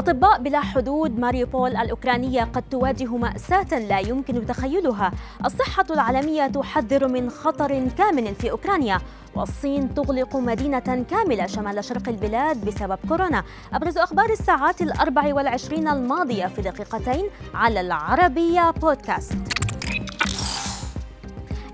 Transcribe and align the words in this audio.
أطباء 0.00 0.38
بلا 0.42 0.60
حدود 0.60 1.18
ماريوبول 1.18 1.76
الأوكرانية 1.76 2.44
قد 2.44 2.62
تواجه 2.70 3.16
مأساة 3.16 3.78
لا 3.78 3.98
يمكن 3.98 4.46
تخيلها. 4.46 5.12
الصحة 5.44 5.84
العالمية 5.90 6.46
تحذر 6.46 7.08
من 7.08 7.30
خطر 7.30 7.88
كامن 7.98 8.34
في 8.34 8.50
أوكرانيا 8.50 9.00
والصين 9.34 9.94
تغلق 9.94 10.36
مدينة 10.36 11.04
كاملة 11.10 11.46
شمال 11.46 11.84
شرق 11.84 12.08
البلاد 12.08 12.64
بسبب 12.64 12.98
كورونا. 13.08 13.44
أبرز 13.72 13.98
أخبار 13.98 14.30
الساعات 14.30 14.82
الأربع 14.82 15.34
والعشرين 15.34 15.88
الماضية 15.88 16.46
في 16.46 16.62
دقيقتين 16.62 17.24
على 17.54 17.80
العربية 17.80 18.70
بودكاست. 18.70 19.59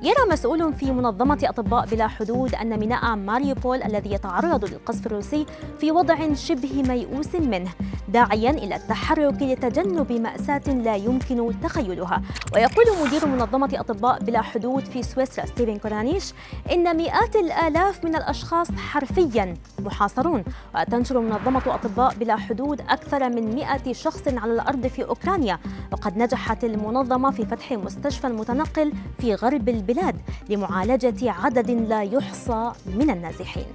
يرى 0.03 0.31
مسؤول 0.31 0.75
في 0.75 0.93
منظمة 0.93 1.39
أطباء 1.45 1.87
بلا 1.87 2.09
حدود 2.09 2.55
أن 2.55 2.79
ميناء 2.79 3.17
ماريوبول 3.17 3.83
الذي 3.83 4.13
يتعرض 4.13 4.65
للقصف 4.65 5.07
الروسي 5.07 5.47
في 5.81 5.93
وضع 5.93 6.35
شبه 6.35 6.83
ميؤوس 6.89 7.35
منه 7.35 7.71
داعيا 8.09 8.51
إلى 8.51 8.77
التحرك 8.77 9.43
لتجنب 9.43 10.13
مأساة 10.13 10.69
لا 10.69 10.97
يمكن 10.97 11.61
تخيلها. 11.63 12.23
ويقول 12.55 12.85
مدير 13.07 13.27
منظمة 13.27 13.71
أطباء 13.75 14.25
بلا 14.25 14.43
حدود 14.43 14.85
في 14.85 15.03
سويسرا 15.03 15.47
ستيفن 15.47 15.77
كورانيش 15.77 16.33
إن 16.73 16.97
مئات 16.97 17.37
الآلاف 17.37 18.05
من 18.05 18.17
الأشخاص 18.17 18.71
حرفيا 18.71 19.55
محاصرون. 19.79 20.45
وتنشر 20.75 21.21
منظمة 21.21 21.63
أطباء 21.67 22.15
بلا 22.15 22.37
حدود 22.37 22.81
أكثر 22.81 23.29
من 23.29 23.55
100 23.55 23.93
شخص 23.93 24.29
على 24.29 24.53
الأرض 24.53 24.87
في 24.87 25.05
أوكرانيا. 25.05 25.59
وقد 25.93 26.17
نجحت 26.17 26.65
المنظمة 26.65 27.31
في 27.31 27.47
فتح 27.47 27.73
مستشفى 27.73 28.27
متنقل 28.27 28.93
في 29.19 29.35
غرب 29.35 29.69
البلاد. 29.69 29.96
لمعالجة 30.49 31.31
عدد 31.31 31.71
لا 31.71 32.03
يحصى 32.03 32.73
من 32.87 33.11
النازحين. 33.11 33.67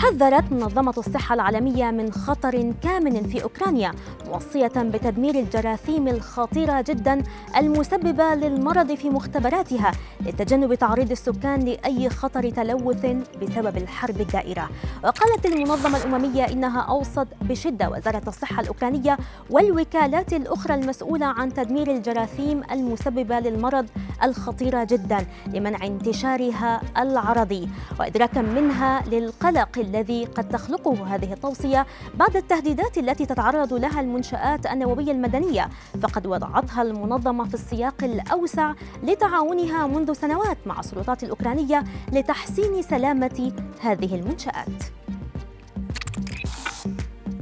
حذرت 0.00 0.52
منظمة 0.52 0.94
الصحة 0.98 1.34
العالمية 1.34 1.90
من 1.90 2.12
خطر 2.12 2.72
كامن 2.82 3.22
في 3.22 3.42
أوكرانيا 3.42 3.92
موصية 4.26 4.72
بتدمير 4.76 5.34
الجراثيم 5.34 6.08
الخطيرة 6.08 6.84
جدا 6.88 7.22
المسببة 7.56 8.34
للمرض 8.34 8.94
في 8.94 9.10
مختبراتها 9.10 9.92
لتجنب 10.20 10.74
تعريض 10.74 11.10
السكان 11.10 11.60
لأي 11.60 12.10
خطر 12.10 12.50
تلوث 12.50 13.06
بسبب 13.42 13.76
الحرب 13.76 14.20
الدائرة. 14.20 14.70
وقالت 15.04 15.46
المنظمة 15.46 15.98
الأممية 15.98 16.44
إنها 16.44 16.80
أوصت 16.80 17.28
بشدة 17.42 17.90
وزارة 17.90 18.22
الصحة 18.28 18.62
الأوكرانية 18.62 19.18
والوكالات 19.50 20.32
الأخرى 20.32 20.74
المسؤولة 20.74 21.26
عن 21.26 21.54
تدمير 21.54 21.90
الجراثيم 21.90 22.62
المسببة 22.72 23.40
للمرض 23.40 23.86
الخطيرة 24.22 24.84
جدا 24.84 25.26
لمنع 25.46 25.86
انتشارها 25.86 26.80
العرضي 26.98 27.68
وإدراكا 28.00 28.42
منها 28.42 29.02
للقلق 29.06 29.78
الذي 29.90 30.24
قد 30.24 30.48
تخلقه 30.48 31.14
هذه 31.14 31.32
التوصية 31.32 31.86
بعد 32.14 32.36
التهديدات 32.36 32.98
التي 32.98 33.26
تتعرض 33.26 33.74
لها 33.74 34.00
المنشآت 34.00 34.66
النووية 34.66 35.12
المدنية 35.12 35.68
فقد 36.02 36.26
وضعتها 36.26 36.82
المنظمة 36.82 37.44
في 37.44 37.54
السياق 37.54 38.04
الأوسع 38.04 38.72
لتعاونها 39.02 39.86
منذ 39.86 40.12
سنوات 40.12 40.58
مع 40.66 40.80
السلطات 40.80 41.22
الأوكرانية 41.22 41.84
لتحسين 42.12 42.82
سلامة 42.82 43.52
هذه 43.80 44.14
المنشآت. 44.14 44.99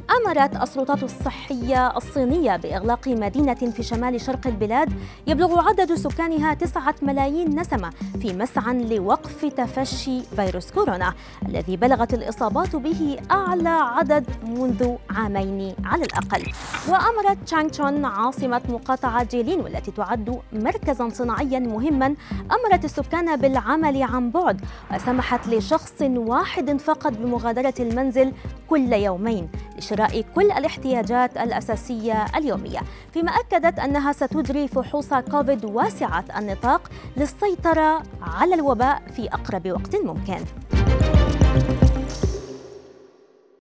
أمرت 0.08 0.62
السلطات 0.62 1.02
الصحية 1.02 1.96
الصينية 1.96 2.56
بإغلاق 2.56 3.08
مدينة 3.08 3.54
في 3.54 3.82
شمال 3.82 4.20
شرق 4.20 4.46
البلاد. 4.46 4.92
يبلغ 5.26 5.68
عدد 5.68 5.94
سكانها 5.94 6.54
تسعة 6.54 6.94
ملايين 7.02 7.60
نسمة 7.60 7.90
في 8.20 8.32
مسعى 8.32 8.84
لوقف 8.84 9.44
تفشي 9.44 10.20
فيروس 10.22 10.70
كورونا 10.70 11.14
الذي 11.48 11.76
بلغت 11.76 12.14
الإصابات 12.14 12.76
به 12.76 13.16
أعلى 13.30 13.68
عدد 13.68 14.26
منذ 14.42 14.94
عامين 15.10 15.74
على 15.84 16.04
الأقل. 16.04 16.52
وأمرت 16.88 17.38
تشانغشون 17.46 18.04
عاصمة 18.04 18.62
مقاطعة 18.68 19.24
جيلين 19.24 19.60
والتي 19.60 19.90
تعد 19.90 20.40
مركزا 20.52 21.08
صناعيا 21.08 21.58
مهما. 21.58 22.14
أمرت 22.52 22.84
السكان 22.84 23.36
بالعمل 23.36 24.02
عن 24.02 24.30
بعد 24.30 24.60
وسمحت 24.94 25.48
لشخص 25.48 26.02
واحد 26.02 26.80
فقط 26.80 27.12
بمغادرة 27.12 27.74
المنزل 27.80 28.32
كل 28.68 28.92
يومين. 28.92 29.48
لشراء 29.78 30.24
كل 30.34 30.50
الاحتياجات 30.50 31.36
الأساسية 31.36 32.24
اليومية. 32.36 32.80
فيما 33.12 33.30
أكدت 33.30 33.78
أنها 33.78 34.12
ستجري 34.12 34.68
فحوص 34.68 35.14
كوفيد 35.14 35.64
واسعة 35.64 36.24
النطاق 36.38 36.90
للسيطرة 37.16 38.02
على 38.22 38.54
الوباء 38.54 39.02
في 39.16 39.28
أقرب 39.28 39.68
وقت 39.68 39.96
ممكن. 39.96 40.44